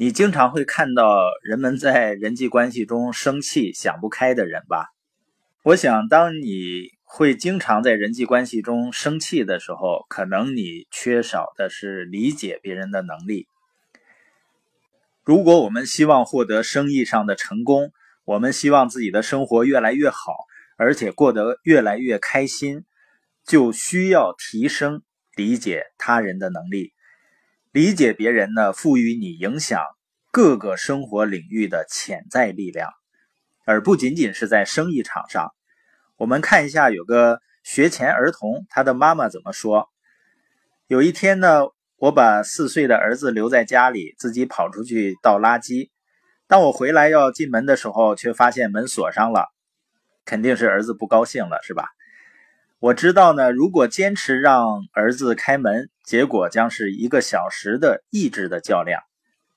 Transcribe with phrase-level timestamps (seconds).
[0.00, 4.94] 你经常会看到人们在人际关系中生气、想不开的人吧？
[5.62, 13.46] 我想，当你会经常在人际关系中生气的时候，可能你缺少的是理解别人的能力。
[15.22, 17.92] 如果我们希望获得生意上的成功，
[18.24, 20.32] 我们希望自己的生活越来越好，
[20.78, 22.86] 而且过得越来越开心，
[23.44, 25.02] 就需要提升
[25.36, 26.94] 理解他人的能力。
[27.72, 29.84] 理解别人呢，赋予你影响
[30.32, 32.90] 各个生活领域的潜在力量，
[33.64, 35.54] 而不仅仅是在生意场上。
[36.16, 39.88] 我们看一下，有个学前儿童，他的妈妈怎么说？
[40.88, 41.60] 有一天呢，
[41.96, 45.90] 我把四岁的儿子留在家里，自己跑出去倒垃圾。
[46.48, 49.46] 当我回来要进门的时候，却发现门锁上了，
[50.24, 51.86] 肯定是儿子不高兴了，是吧？
[52.80, 59.00] 我知道呢，如果坚持让儿子开门，结果将是一个小时的意志的较量。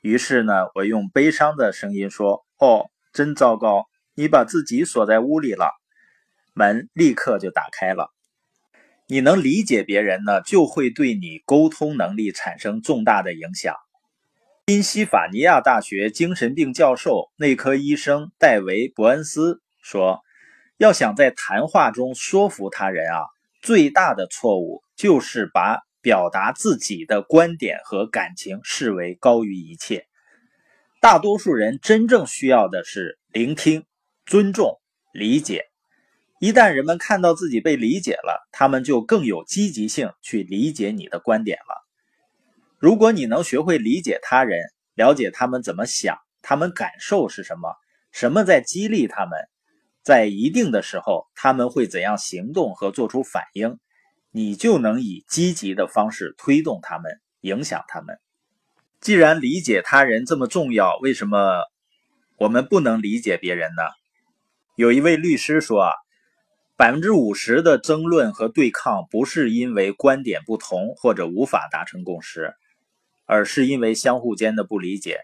[0.00, 5.72] 于是呢，我用悲伤的声音说：“哦，真糟糕，你把自己锁在屋里了。”
[6.54, 8.12] 门立刻就打开了。
[9.08, 13.74] 你能理解别人呢，就会对你沟通能力产生重大的影响。
[14.64, 20.20] 宾夕法尼亚大学精神病教授、内科医生戴维·伯恩斯说。
[20.78, 23.26] 要想在谈话中说服他人啊，
[23.62, 30.06] 最大的错误就是把表达自己的观点和感情视为高于一切。
[31.00, 33.84] 大多数人真正需要的是聆听、
[34.24, 34.80] 尊重、
[35.12, 35.64] 理解。
[36.38, 41.84] 一旦人们看到自己被理解了，他们就更有积极性去理解你的观点了。
[42.78, 44.60] 如果你能学会理解他人，
[44.94, 47.74] 了解他们怎么想，他们感受是什么，
[48.12, 49.32] 什么在激励他们。
[50.04, 53.80] 在一定的时候，他们会怎样行动和做出反应，
[54.36, 58.18] 你就能以积极的方式推动他们，影响他们。
[59.00, 61.62] 既然理解他人这么重要，为什么
[62.36, 63.82] 我们不能理解别人呢？
[64.76, 65.92] 有一位律师说啊，
[66.76, 72.52] 百分之五十的争论和对抗不是因为观点不同或者无法达成共识，
[73.24, 75.20] 而是因为相互间的不理解。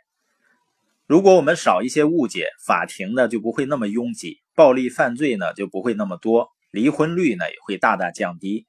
[1.06, 4.38] 如果我们少一些误解，法庭呢就不会那么拥挤。
[4.54, 8.66] 暴力犯罪呢就不会那么多，离婚率呢也会大大降低，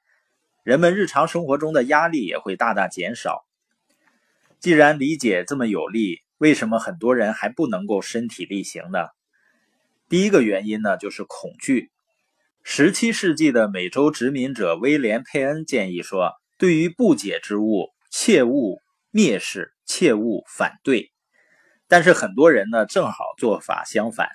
[0.63, 3.46] 人们日常生活中的压力也会大大减少。
[4.62, 9.07] 既然理解这么有利，为什么很多人还不能够身体力行呢？
[10.07, 11.91] 第一个原因呢就是恐惧。
[12.63, 18.81] 十七世纪的美洲殖民者威廉·佩恩建议说：“对于不解之物，切勿
[19.12, 21.12] 蔑视，切勿反对。”
[21.90, 24.30] 但是很多人呢正好做法相反。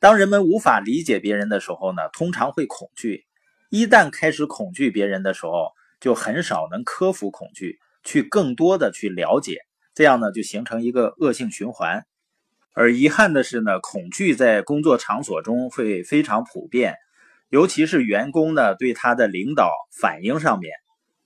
[0.00, 3.26] 当人们无法理解别人的时候呢，通常会恐惧。
[3.70, 9.60] 一旦开始恐惧别人的时候，就很少能克服恐惧，去更多的去了解。
[9.94, 12.04] 这样呢，就形成一个恶性循环。
[12.74, 16.96] 而遗憾的是呢，恐惧在工作场所中会非常普遍，
[17.48, 20.72] 尤其是员工呢对他的领导反应上面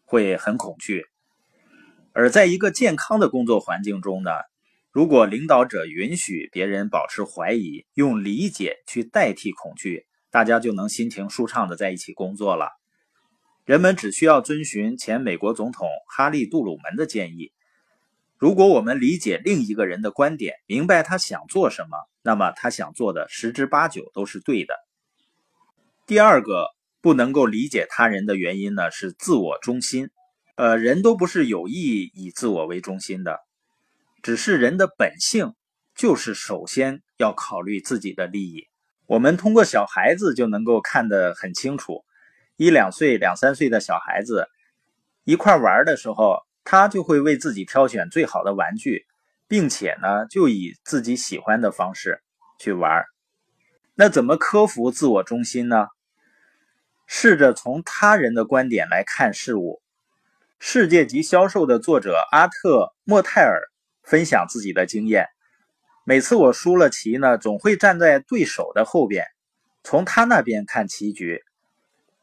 [0.04, 1.06] 会很恐惧。
[2.12, 4.31] 而在一个健康的工作环境中呢。
[4.93, 12.71] 如果领导者允许别人保持怀疑，用理解去代替恐惧，大家就能心情舒畅的在一起工作了。
[13.65, 17.53] 人们只需要遵循前美国总统哈利·杜鲁门的建议：
[18.37, 24.75] 如果我们理解另一个人的观点，明白他想做什么，那么他想做的十之八九都是对的。
[26.05, 26.66] 第二个
[27.01, 30.09] 不能够理解他人的原因呢，是自我中心。
[30.56, 33.39] 呃，人都不是有意以自我为中心的。
[34.21, 35.55] 只是人的本性
[35.95, 38.66] 就是首先要考虑自己的利益。
[39.14, 42.04] 我们通过小孩子就能够看得很清楚，
[42.56, 44.48] 一两岁、两三岁的小孩子
[45.22, 49.06] 一块玩的时候，他就会为自己挑选最好的玩具，
[49.47, 52.24] 并且呢，就以自己喜欢的方式
[52.58, 53.04] 去玩。
[53.94, 55.86] 那怎么克服自我中心呢？
[57.06, 59.80] 试着从他人的观点来看事物。
[60.58, 63.60] 世界级销售的作者阿特·莫泰尔。
[64.03, 65.28] 分享自己的经验。
[66.06, 69.27] 每次我输了棋呢，总会站在对手的后边，
[69.83, 71.42] 从他那边看棋局。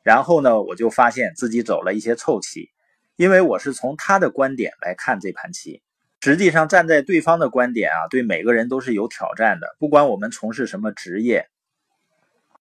[0.03, 2.69] 然后呢，我就发现自己走了一些臭棋，
[3.15, 5.81] 因为我是从他的观点来看这盘棋。
[6.21, 9.75] 实际上，站在对方的观点啊，对每个人都是有挑战的。
[9.79, 11.49] 不管我们从事什么职业，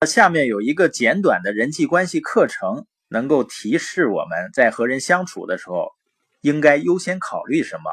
[0.06, 5.92] 下面有一个简短的人际关系课程，能够提示我们在和人相处的时候，
[6.40, 7.90] 应该优先考虑什么。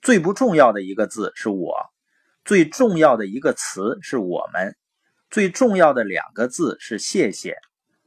[0.00, 1.74] 最不重要的一个字是我，
[2.44, 4.76] 最重要的一个词是我们，
[5.30, 7.56] 最重要的两个字是谢谢，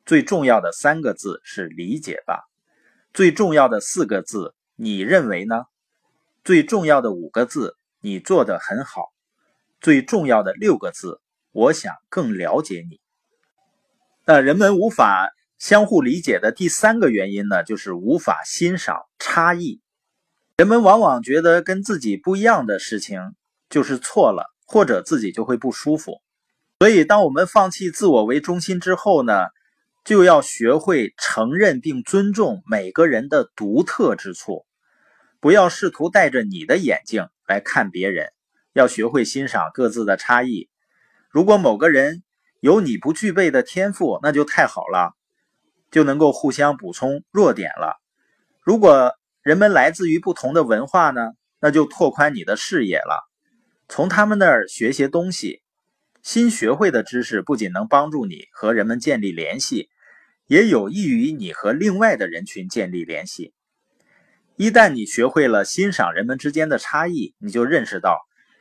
[0.06, 2.44] 最重要的三个字是理解吧，
[3.14, 5.64] 最重要的四个字你认为呢？
[6.44, 9.14] 最重要的五个字你做的很好。
[9.82, 11.22] 最重要的六个字，
[11.52, 13.00] 我想更了解你。
[14.26, 15.30] 那人们无法
[15.60, 19.82] 相互理解的第三个原因呢，就是无法欣赏差异。
[20.58, 23.20] 人们往往觉得跟自己不一样的事情
[23.70, 26.22] 就是错了，或者自己就会不舒服。
[26.80, 29.48] 所以，当我们放弃自我为中心之后呢，
[30.04, 34.66] 就要学会承认并尊重每个人的独特之处，
[35.40, 38.32] 不要试图戴着你的眼镜来看别人，
[38.74, 40.70] 要学会欣赏各自的差异。
[41.30, 42.24] 如果某个人
[42.60, 45.16] 有你不具备的天赋，那就太好了，
[45.92, 48.00] 就能够互相补充弱点了。
[48.62, 53.24] 如果人们来自于不同的文化呢，那就拓宽你的视野了，
[53.88, 55.62] 从他们那儿学些东西。
[56.22, 59.90] 新学会的知识不仅能帮助你和人们建立联系，
[60.48, 63.54] 也有益于你和另外的人群建立联系。
[64.56, 68.18] 一旦你学会了欣赏人们之间的差异，你就认识到，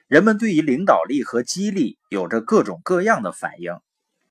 [0.09, 3.73] 人们对于领导力和激励有着各种各样的反应，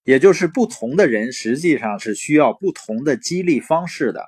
[0.04, 4.25] 也就是不同的人实际上是需要不同的激励方式的。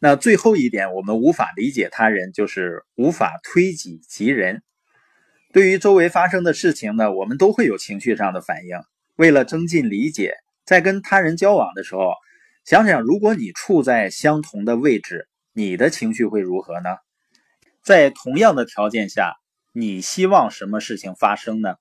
[0.00, 4.64] 那最后一点，我们无法理解他人，就是无法推己及人。
[5.58, 8.78] 对于周围发生的事情呢，我们都会有情绪上的反应。
[9.16, 12.12] 为了增进理解，在跟他人交往的时候，
[12.64, 16.90] 想想如果你处在相同的位置，你的情绪会如何呢？
[17.82, 19.34] 在同样的条件下，
[19.72, 21.74] 你希望什么事情发生呢？